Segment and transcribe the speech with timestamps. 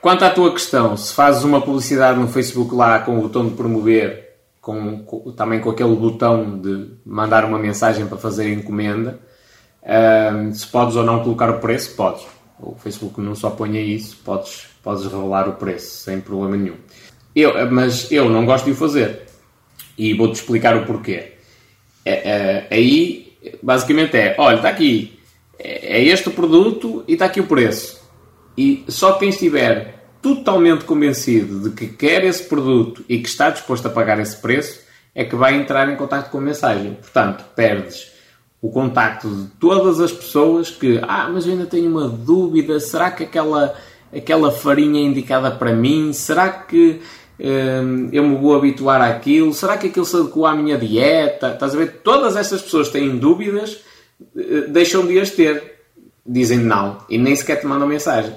[0.00, 3.54] Quanto à tua questão, se fazes uma publicidade no Facebook lá com o botão de
[3.54, 9.18] promover, com, com, também com aquele botão de mandar uma mensagem para fazer a encomenda,
[9.82, 12.26] um, se podes ou não colocar o preço, podes.
[12.60, 16.76] O Facebook não só põe isso, podes, podes revelar o preço sem problema nenhum.
[17.34, 19.26] Eu, mas eu não gosto de o fazer.
[19.96, 21.32] E vou-te explicar o porquê.
[22.04, 25.18] É, é, aí, basicamente é, olha, está aqui,
[25.58, 28.07] é, é este o produto e está aqui o preço.
[28.58, 33.86] E só quem estiver totalmente convencido de que quer esse produto e que está disposto
[33.86, 34.80] a pagar esse preço
[35.14, 36.94] é que vai entrar em contato com a mensagem.
[36.94, 38.10] Portanto, perdes
[38.60, 43.12] o contacto de todas as pessoas que, ah, mas eu ainda tenho uma dúvida, será
[43.12, 43.76] que aquela,
[44.12, 46.12] aquela farinha é indicada para mim?
[46.12, 47.00] Será que
[47.38, 49.54] hum, eu me vou habituar àquilo?
[49.54, 51.52] Será que aquilo se adequa à minha dieta?
[51.52, 52.00] Estás a ver?
[52.02, 53.78] Todas essas pessoas têm dúvidas,
[54.36, 55.78] eh, deixam de as ter.
[56.26, 58.34] Dizem não e nem sequer te mandam mensagem.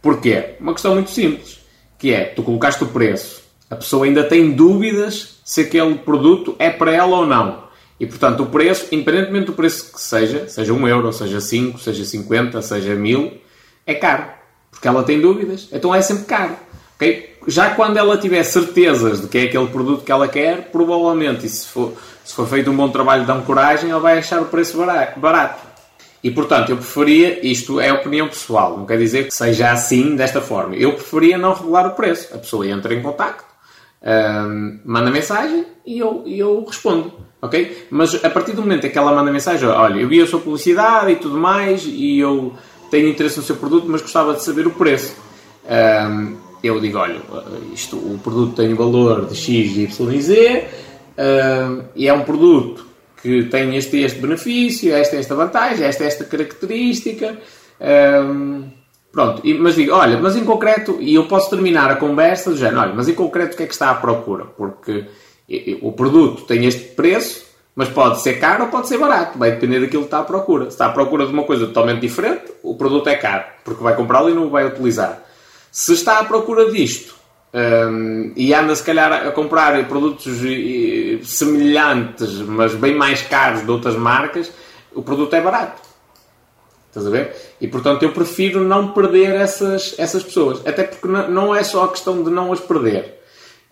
[0.00, 0.56] Porquê?
[0.60, 1.60] Uma questão muito simples,
[1.98, 6.70] que é, tu colocaste o preço, a pessoa ainda tem dúvidas se aquele produto é
[6.70, 7.68] para ela ou não.
[8.00, 12.04] E, portanto, o preço, independentemente do preço que seja, seja 1 euro, seja 5, seja
[12.04, 13.38] 50, seja 1000,
[13.84, 14.26] é caro.
[14.70, 16.56] Porque ela tem dúvidas, então é sempre caro.
[16.94, 17.36] Okay?
[17.46, 21.48] Já quando ela tiver certezas de que é aquele produto que ela quer, provavelmente, e
[21.48, 21.92] se for,
[22.24, 24.78] se for feito um bom trabalho de ancoragem, ela vai achar o preço
[25.16, 25.67] barato.
[26.22, 30.40] E portanto, eu preferia, isto é opinião pessoal, não quer dizer que seja assim, desta
[30.40, 30.74] forma.
[30.74, 32.34] Eu preferia não regular o preço.
[32.34, 33.44] A pessoa entra em contato,
[34.02, 37.12] hum, manda mensagem e eu, eu respondo.
[37.40, 37.86] Ok?
[37.88, 40.40] Mas a partir do momento em que ela manda mensagem, olha, eu vi a sua
[40.40, 42.52] publicidade e tudo mais e eu
[42.90, 45.14] tenho interesse no seu produto, mas gostava de saber o preço.
[46.60, 47.20] Eu digo, olha,
[47.72, 50.68] isto, o produto tem o valor de X, Y e Z
[51.94, 52.87] e é um produto
[53.22, 57.38] que tem este este benefício, esta esta vantagem, esta esta característica.
[57.80, 58.64] Um,
[59.12, 62.64] pronto, e, mas digo, olha, mas em concreto, e eu posso terminar a conversa do
[62.64, 64.44] olha, mas em concreto o que é que está à procura?
[64.44, 65.06] Porque
[65.80, 69.80] o produto tem este preço, mas pode ser caro ou pode ser barato, vai depender
[69.80, 70.64] daquilo que está à procura.
[70.64, 73.94] Se está à procura de uma coisa totalmente diferente, o produto é caro, porque vai
[73.96, 75.22] comprá-lo e não o vai utilizar.
[75.70, 77.14] Se está à procura disto,
[77.52, 80.24] um, e anda se calhar a comprar produtos
[81.24, 84.52] semelhantes, mas bem mais caros de outras marcas,
[84.94, 85.82] o produto é barato.
[86.88, 87.34] Estás a ver?
[87.60, 90.66] E portanto eu prefiro não perder essas, essas pessoas.
[90.66, 93.18] Até porque não é só a questão de não as perder.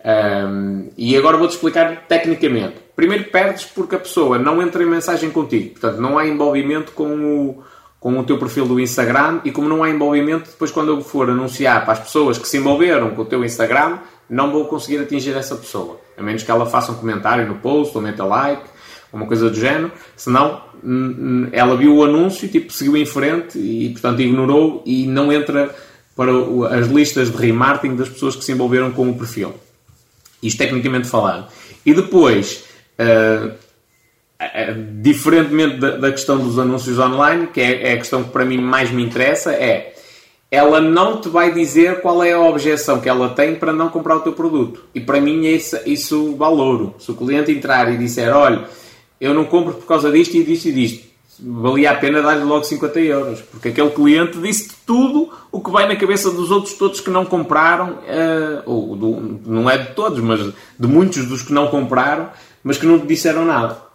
[0.05, 2.75] Um, e agora vou-te explicar tecnicamente.
[2.95, 5.71] Primeiro perdes porque a pessoa não entra em mensagem contigo.
[5.71, 7.63] Portanto, não há envolvimento com o,
[7.99, 11.29] com o teu perfil do Instagram e como não há envolvimento, depois quando eu for
[11.29, 13.99] anunciar para as pessoas que se envolveram com o teu Instagram,
[14.29, 15.99] não vou conseguir atingir essa pessoa.
[16.17, 18.63] A menos que ela faça um comentário no post ou meta like,
[19.11, 19.91] uma coisa do género.
[20.15, 20.61] Senão,
[21.51, 25.73] ela viu o anúncio, tipo, seguiu em frente e, portanto, ignorou e não entra
[26.15, 26.31] para
[26.77, 29.53] as listas de remarketing das pessoas que se envolveram com o perfil.
[30.41, 31.47] Isto tecnicamente falando.
[31.85, 32.65] E depois,
[32.99, 33.51] uh,
[35.01, 38.57] diferentemente da, da, questão dos anúncios online, que é, é, a questão que para mim
[38.57, 39.93] mais me interessa, é
[40.49, 44.15] ela não te vai dizer qual é a objeção que ela tem para não comprar
[44.15, 44.83] o teu produto.
[44.95, 46.95] E para mim é isso, isso valoro.
[46.99, 48.63] Se o cliente entrar e disser, olha,
[49.19, 51.07] eu não compro por causa disto e disto e disto,
[51.39, 55.87] valia a pena dar-lhe logo 50 euros, porque aquele cliente disse tudo o que vai
[55.87, 60.19] na cabeça dos outros todos que não compraram, uh, ou do, não é de todos,
[60.19, 60.39] mas
[60.79, 62.29] de muitos dos que não compraram,
[62.63, 63.86] mas que não disseram nada.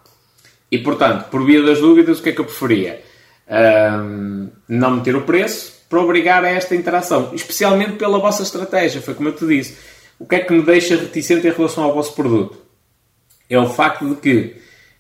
[0.72, 3.02] E portanto, por via das dúvidas, o que é que eu preferia?
[3.46, 9.12] Uh, não meter o preço para obrigar a esta interação, especialmente pela vossa estratégia, foi
[9.12, 9.76] como eu te disse.
[10.18, 12.56] O que é que me deixa reticente em relação ao vosso produto?
[13.50, 14.56] É o facto de que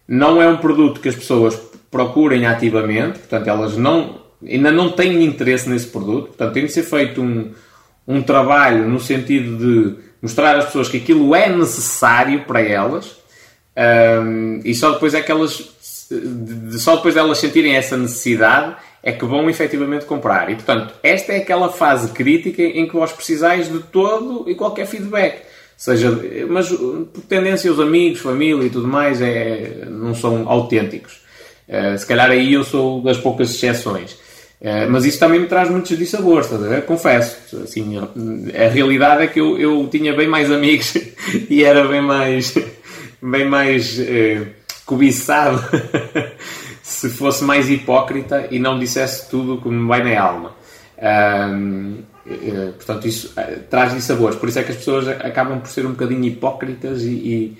[0.06, 1.58] não é um produto que as pessoas
[1.90, 6.82] procurem ativamente, portanto, elas não, ainda não têm interesse nesse produto, portanto, tem de ser
[6.82, 7.50] feito um,
[8.06, 13.21] um trabalho no sentido de mostrar às pessoas que aquilo é necessário para elas
[13.76, 15.70] um, e só depois é que elas,
[16.78, 20.50] só depois delas de sentirem essa necessidade é que vão efetivamente comprar.
[20.50, 24.86] E portanto, esta é aquela fase crítica em que vós precisais de todo e qualquer
[24.86, 25.42] feedback.
[25.76, 26.16] Seja,
[26.48, 31.22] mas por tendência os amigos, família e tudo mais é, não são autênticos.
[31.68, 34.12] Uh, se calhar aí eu sou das poucas exceções.
[34.60, 36.82] Uh, mas isso também me traz muitos dissabores, estás a?
[36.82, 37.36] Confesso.
[37.64, 40.94] Assim, a, realidade é que eu, eu tinha bem mais amigos
[41.50, 42.54] e era bem mais,
[43.22, 44.46] bem mais uh,
[44.84, 45.62] cobiçado
[46.82, 50.54] se fosse mais hipócrita e não dissesse tudo que me vai na alma.
[52.76, 53.32] portanto, isso
[53.70, 54.36] traz dissabores.
[54.36, 57.58] Por isso é que as pessoas acabam por ser um bocadinho hipócritas e, e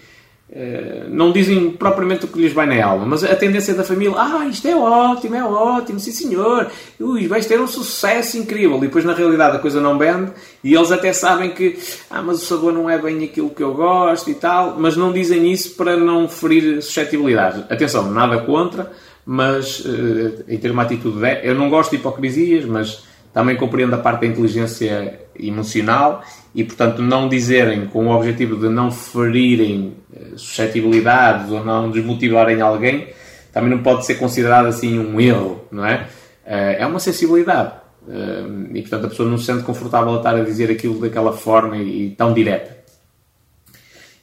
[1.09, 4.47] não dizem propriamente o que lhes vai na alma, mas a tendência da família, ah,
[4.47, 6.71] isto é ótimo, é ótimo, sim senhor,
[7.01, 8.77] ui, vais ter um sucesso incrível.
[8.77, 10.31] E depois na realidade a coisa não vende
[10.63, 11.79] e eles até sabem que,
[12.11, 15.11] ah, mas o sabor não é bem aquilo que eu gosto e tal, mas não
[15.11, 17.65] dizem isso para não ferir suscetibilidades.
[17.71, 18.93] Atenção, nada contra,
[19.25, 23.95] mas uh, em ter uma atitude, de, eu não gosto de hipocrisias, mas também compreendo
[23.95, 26.23] a parte da inteligência emocional
[26.55, 32.61] e, portanto, não dizerem com o objetivo de não ferirem eh, suscetibilidades ou não desmotivarem
[32.61, 33.09] alguém,
[33.53, 36.07] também não pode ser considerado assim um erro, não é?
[36.45, 37.73] Eh, é uma sensibilidade.
[38.09, 38.45] Eh,
[38.75, 41.79] e, portanto, a pessoa não se sente confortável a estar a dizer aquilo daquela forma
[41.79, 42.83] e, tão direta.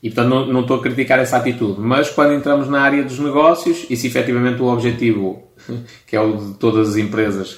[0.03, 1.79] E, portanto, não, não estou a criticar essa atitude.
[1.81, 5.48] Mas, quando entramos na área dos negócios, e se efetivamente o objetivo
[6.05, 7.57] que é o de todas as empresas,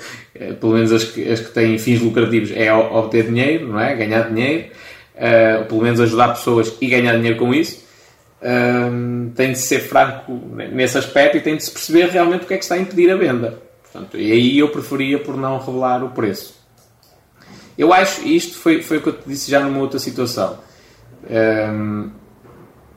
[0.60, 3.94] pelo menos as que, as que têm fins lucrativos, é obter dinheiro, não é?
[3.94, 4.68] Ganhar dinheiro,
[5.16, 7.88] uh, pelo menos ajudar pessoas e ganhar dinheiro com isso.
[8.40, 10.32] Uh, tem de ser franco
[10.72, 13.10] nesse aspecto e tem de se perceber realmente o que é que está a impedir
[13.10, 13.58] a venda.
[13.82, 16.58] Portanto, e aí eu preferia por não revelar o preço.
[17.76, 20.58] Eu acho, isto foi, foi o que eu te disse já numa outra situação.
[21.28, 22.10] Um,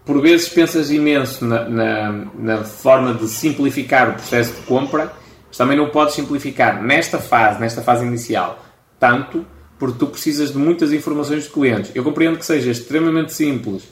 [0.06, 5.14] por vezes pensas imenso na, na, na, forma de simplificar o processo de compra,
[5.48, 8.64] mas também não podes simplificar nesta fase, nesta fase inicial,
[9.00, 9.46] tanto
[9.80, 11.92] porque tu precisas de muitas informações de clientes.
[11.96, 13.84] Eu compreendo que seja extremamente simples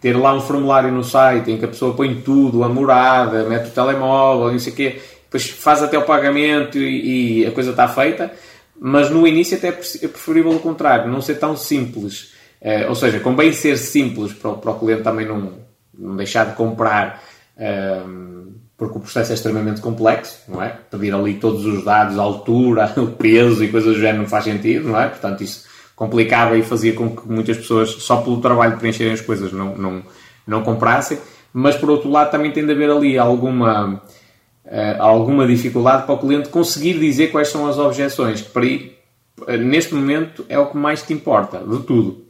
[0.00, 3.68] ter lá um formulário no site em que a pessoa põe tudo, a morada, mete
[3.68, 7.70] o telemóvel, não sei o quê, depois faz até o pagamento e, e a coisa
[7.70, 8.32] está feita,
[8.80, 13.20] mas no início até é preferível o contrário, não ser tão simples Uh, ou seja,
[13.20, 15.52] convém ser simples para o, para o cliente também não,
[15.96, 17.22] não deixar de comprar,
[17.56, 20.76] uh, porque o processo é extremamente complexo, não é?
[20.90, 24.44] Pedir ali todos os dados, a altura, o peso e coisas do género não faz
[24.44, 25.08] sentido, não é?
[25.08, 29.20] Portanto, isso complicava e fazia com que muitas pessoas, só pelo trabalho de preencherem as
[29.20, 30.02] coisas, não, não,
[30.46, 31.18] não comprassem.
[31.52, 36.18] Mas, por outro lado, também tem de haver ali alguma, uh, alguma dificuldade para o
[36.18, 41.02] cliente conseguir dizer quais são as objeções, que para, neste momento é o que mais
[41.02, 42.27] te importa, de tudo